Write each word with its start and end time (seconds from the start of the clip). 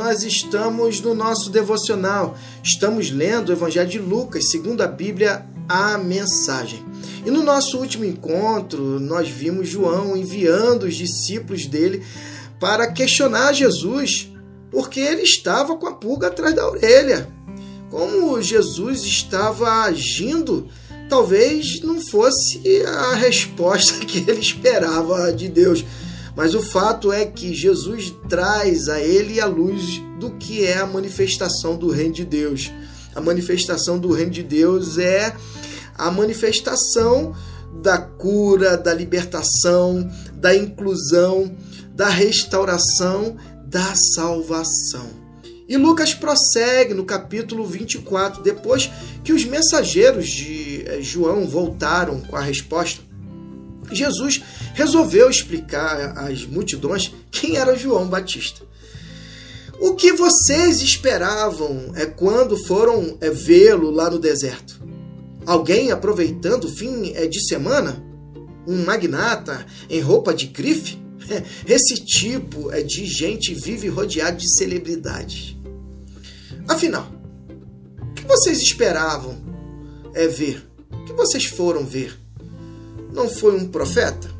nós 0.00 0.22
estamos 0.22 0.98
no 1.02 1.14
nosso 1.14 1.50
devocional. 1.50 2.34
Estamos 2.64 3.10
lendo 3.10 3.50
o 3.50 3.52
Evangelho 3.52 3.90
de 3.90 3.98
Lucas, 3.98 4.50
segundo 4.50 4.80
a 4.80 4.86
Bíblia, 4.86 5.44
a 5.68 5.98
mensagem. 5.98 6.82
E 7.24 7.30
no 7.30 7.42
nosso 7.42 7.76
último 7.76 8.06
encontro, 8.06 8.98
nós 8.98 9.28
vimos 9.28 9.68
João 9.68 10.16
enviando 10.16 10.84
os 10.84 10.94
discípulos 10.94 11.66
dele 11.66 12.02
para 12.58 12.90
questionar 12.90 13.52
Jesus, 13.52 14.32
porque 14.70 15.00
ele 15.00 15.20
estava 15.20 15.76
com 15.76 15.86
a 15.86 15.92
pulga 15.92 16.28
atrás 16.28 16.54
da 16.54 16.66
orelha. 16.66 17.28
Como 17.90 18.40
Jesus 18.40 19.02
estava 19.02 19.82
agindo, 19.82 20.66
talvez 21.10 21.82
não 21.82 22.00
fosse 22.00 22.62
a 22.86 23.16
resposta 23.16 23.98
que 24.06 24.20
ele 24.26 24.40
esperava 24.40 25.30
de 25.30 25.46
Deus. 25.46 25.84
Mas 26.36 26.54
o 26.54 26.62
fato 26.62 27.12
é 27.12 27.24
que 27.24 27.54
Jesus 27.54 28.14
traz 28.28 28.88
a 28.88 29.00
ele 29.00 29.40
a 29.40 29.46
luz 29.46 30.00
do 30.18 30.30
que 30.32 30.64
é 30.64 30.78
a 30.78 30.86
manifestação 30.86 31.76
do 31.76 31.90
reino 31.90 32.14
de 32.14 32.24
Deus. 32.24 32.70
A 33.14 33.20
manifestação 33.20 33.98
do 33.98 34.12
reino 34.12 34.30
de 34.30 34.42
Deus 34.42 34.98
é 34.98 35.34
a 35.96 36.10
manifestação 36.10 37.34
da 37.82 37.98
cura, 37.98 38.76
da 38.76 38.92
libertação, 38.92 40.08
da 40.34 40.54
inclusão, 40.54 41.54
da 41.94 42.08
restauração, 42.08 43.36
da 43.66 43.94
salvação. 43.94 45.20
E 45.68 45.76
Lucas 45.76 46.12
prossegue 46.12 46.94
no 46.94 47.04
capítulo 47.04 47.64
24, 47.64 48.42
depois 48.42 48.90
que 49.22 49.32
os 49.32 49.44
mensageiros 49.44 50.28
de 50.28 50.82
eh, 50.84 51.00
João 51.00 51.46
voltaram 51.46 52.20
com 52.22 52.34
a 52.34 52.40
resposta. 52.40 53.02
Jesus 53.96 54.42
resolveu 54.74 55.28
explicar 55.28 56.18
às 56.18 56.44
multidões 56.44 57.12
quem 57.30 57.56
era 57.56 57.76
João 57.76 58.06
Batista. 58.06 58.62
O 59.80 59.94
que 59.94 60.12
vocês 60.12 60.82
esperavam 60.82 61.92
é 61.94 62.04
quando 62.04 62.54
foram 62.66 63.16
é, 63.20 63.30
vê-lo 63.30 63.90
lá 63.90 64.10
no 64.10 64.18
deserto? 64.18 64.78
Alguém 65.46 65.90
aproveitando 65.90 66.64
o 66.64 66.70
fim 66.70 67.12
é, 67.14 67.26
de 67.26 67.40
semana? 67.48 68.04
Um 68.66 68.84
magnata 68.84 69.64
em 69.88 70.00
roupa 70.00 70.34
de 70.34 70.48
grife? 70.48 70.98
Esse 71.66 71.94
tipo 72.04 72.70
é 72.70 72.82
de 72.82 73.06
gente 73.06 73.54
vive 73.54 73.88
rodeado 73.88 74.36
de 74.36 74.54
celebridades. 74.54 75.56
Afinal, 76.68 77.10
o 78.02 78.14
que 78.14 78.26
vocês 78.26 78.60
esperavam 78.60 79.38
é 80.12 80.26
ver? 80.26 80.62
O 80.92 81.04
que 81.04 81.12
vocês 81.14 81.46
foram 81.46 81.86
ver? 81.86 82.19
Não 83.12 83.28
foi 83.28 83.56
um 83.56 83.68
profeta? 83.68 84.30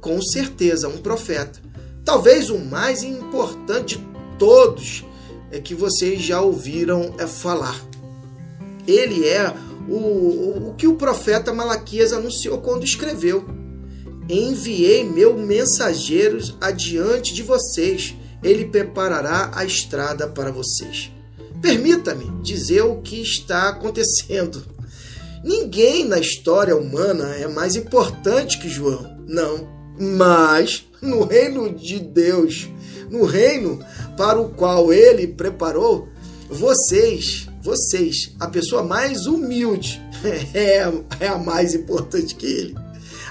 Com 0.00 0.20
certeza, 0.20 0.88
um 0.88 0.98
profeta. 0.98 1.60
Talvez 2.04 2.50
o 2.50 2.58
mais 2.58 3.02
importante 3.02 3.98
de 3.98 4.04
todos 4.38 5.04
é 5.50 5.60
que 5.60 5.74
vocês 5.74 6.22
já 6.22 6.40
ouviram 6.40 7.14
é 7.18 7.26
falar. 7.26 7.78
Ele 8.86 9.26
é 9.28 9.54
o, 9.88 10.70
o 10.70 10.74
que 10.76 10.86
o 10.86 10.94
profeta 10.94 11.52
Malaquias 11.52 12.12
anunciou 12.12 12.58
quando 12.58 12.84
escreveu: 12.84 13.44
Enviei 14.28 15.04
meu 15.04 15.36
mensageiros 15.36 16.56
adiante 16.60 17.34
de 17.34 17.42
vocês, 17.42 18.14
ele 18.42 18.66
preparará 18.66 19.50
a 19.54 19.64
estrada 19.64 20.26
para 20.26 20.50
vocês. 20.50 21.12
Permita-me 21.60 22.40
dizer 22.42 22.82
o 22.82 23.02
que 23.02 23.20
está 23.20 23.68
acontecendo. 23.68 24.64
Ninguém 25.42 26.04
na 26.04 26.18
história 26.18 26.76
humana 26.76 27.34
é 27.36 27.48
mais 27.48 27.74
importante 27.74 28.58
que 28.58 28.68
João, 28.68 29.16
não. 29.26 29.68
Mas 29.98 30.84
no 31.00 31.24
reino 31.24 31.74
de 31.74 31.98
Deus, 31.98 32.68
no 33.08 33.24
reino 33.24 33.82
para 34.18 34.38
o 34.38 34.50
qual 34.50 34.92
ele 34.92 35.26
preparou, 35.26 36.08
vocês, 36.48 37.48
vocês, 37.62 38.34
a 38.38 38.48
pessoa 38.48 38.82
mais 38.82 39.26
humilde, 39.26 40.02
é, 40.52 40.84
é 41.20 41.28
a 41.28 41.38
mais 41.38 41.74
importante 41.74 42.34
que 42.34 42.46
ele. 42.46 42.76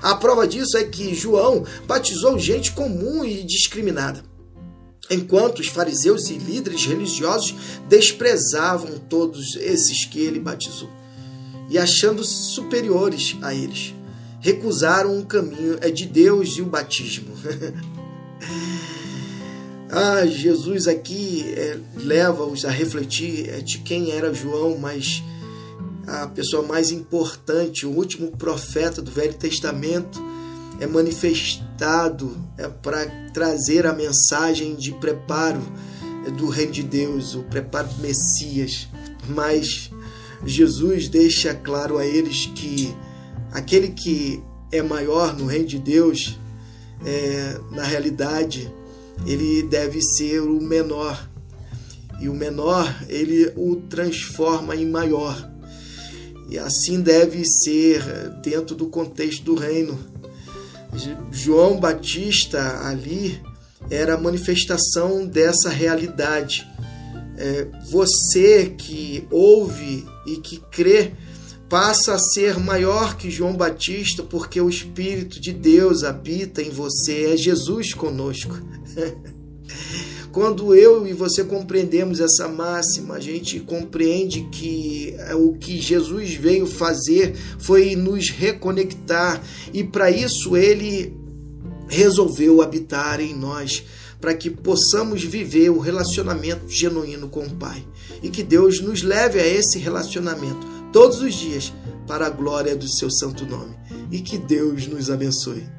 A 0.02 0.16
prova 0.16 0.47
disso 0.47 0.78
é 0.78 0.86
que 0.86 1.14
João 1.14 1.64
batizou 1.86 2.40
gente 2.40 2.72
comum 2.72 3.24
e 3.24 3.44
discriminada, 3.44 4.24
enquanto 5.12 5.59
os 5.59 5.68
fariseus 5.68 6.30
e 6.30 6.38
líderes 6.38 6.86
religiosos 6.86 7.53
desprezavam 7.88 8.97
todos 8.97 9.56
esses 9.58 10.06
que 10.06 10.20
ele 10.22 10.40
batizou 10.40 10.99
e 11.69 11.78
achando-se 11.78 12.53
superiores 12.53 13.35
a 13.41 13.53
eles, 13.53 13.94
recusaram 14.40 15.19
o 15.19 15.25
caminho 15.25 15.78
é 15.81 15.91
de 15.91 16.06
Deus 16.06 16.57
e 16.57 16.62
o 16.62 16.66
batismo. 16.66 17.35
ah, 19.91 20.25
Jesus 20.25 20.88
aqui 20.88 21.46
é, 21.56 21.78
leva-os 21.96 22.66
a 22.66 22.69
refletir 22.69 23.50
é, 23.50 23.59
de 23.59 23.79
quem 23.79 24.12
era 24.12 24.34
João, 24.34 24.78
mas 24.78 25.24
a 26.08 26.28
pessoa 26.28 26.63
mais 26.63 26.91
importante, 26.91 27.85
o 27.85 27.91
último 27.91 28.31
profeta 28.31 29.02
do 29.02 29.12
Velho 29.12 29.35
Testamento, 29.35 30.19
é 30.79 30.88
manifestado 30.88 32.35
é, 32.58 32.68
para 32.68 33.06
trazer 33.34 33.85
a 33.85 33.94
mensagem 33.94 34.75
de 34.75 34.94
preparo 34.94 35.62
é, 36.25 36.31
do 36.31 36.47
reino 36.47 36.72
de 36.72 36.84
Deus, 36.84 37.35
o 37.35 37.44
preparo 37.44 37.90
do 37.90 38.02
Messias. 38.02 38.88
Mas 39.28 39.91
Jesus 40.46 41.08
deixa 41.08 41.54
claro 41.54 41.98
a 41.98 42.06
eles 42.06 42.50
que 42.56 42.96
aquele 43.52 43.90
que 43.90 44.42
é 44.72 44.82
maior 44.82 45.36
no 45.38 45.46
reino 45.46 45.68
de 45.68 45.80
Deus, 45.80 46.40
é, 47.06 47.60
na 47.72 47.84
realidade, 47.84 48.72
ele 49.26 49.64
deve 49.64 50.02
ser 50.02 50.42
o 50.42 50.62
menor. 50.62 51.30
E 52.20 52.28
o 52.28 52.34
menor, 52.34 52.94
ele 53.08 53.52
o 53.56 53.78
transforma 53.78 54.76
em 54.76 54.86
maior. 54.86 55.50
E 56.50 56.58
assim 56.58 57.02
deve 57.02 57.46
ser 57.46 58.02
dentro 58.42 58.76
do 58.76 58.88
contexto 58.88 59.44
do 59.44 59.56
reino. 59.56 59.98
João 61.32 61.80
Batista 61.80 62.86
ali 62.86 63.40
era 63.90 64.16
a 64.16 64.20
manifestação 64.20 65.26
dessa 65.26 65.70
realidade. 65.70 66.68
É, 67.38 67.68
você 67.90 68.74
que 68.78 69.26
ouve 69.32 70.06
e 70.34 70.38
que 70.38 70.62
crê 70.72 71.13
passa 71.69 72.16
a 72.16 72.19
ser 72.19 72.57
maior 72.57 73.16
que 73.16 73.29
João 73.29 73.56
Batista 73.56 74.23
porque 74.23 74.59
o 74.59 74.69
Espírito 74.69 75.40
de 75.40 75.53
Deus 75.53 76.03
habita 76.03 76.62
em 76.62 76.69
você, 76.72 77.31
é 77.34 77.38
Jesus 77.38 77.94
conosco. 77.94 78.59
Quando 80.31 80.75
eu 80.75 81.07
e 81.07 81.13
você 81.13 81.44
compreendemos 81.44 82.19
essa 82.19 82.47
máxima, 82.47 83.16
a 83.16 83.19
gente 83.19 83.59
compreende 83.59 84.47
que 84.51 85.16
é, 85.17 85.35
o 85.35 85.53
que 85.53 85.79
Jesus 85.79 86.34
veio 86.34 86.67
fazer 86.67 87.35
foi 87.57 87.96
nos 87.96 88.29
reconectar 88.29 89.41
e 89.73 89.84
para 89.84 90.09
isso 90.11 90.56
ele 90.56 91.16
resolveu 91.88 92.61
habitar 92.61 93.19
em 93.19 93.35
nós, 93.35 93.84
para 94.19 94.34
que 94.34 94.50
possamos 94.50 95.24
viver 95.24 95.69
o 95.69 95.80
relacionamento 95.80 96.68
genuíno 96.68 97.30
com 97.30 97.46
o 97.46 97.56
Pai 97.56 97.85
e 98.22 98.30
que 98.30 98.44
Deus 98.44 98.81
nos 98.81 99.02
leve 99.02 99.40
a 99.40 99.47
esse 99.47 99.80
relacionamento 99.80 100.68
todos 100.91 101.22
os 101.22 101.34
dias 101.34 101.74
para 102.07 102.25
a 102.28 102.29
glória 102.29 102.75
do 102.75 102.88
seu 102.88 103.09
santo 103.09 103.46
nome 103.46 103.75
e 104.12 104.19
que 104.19 104.38
Deus 104.38 104.88
nos 104.88 105.09
abençoe. 105.09 105.78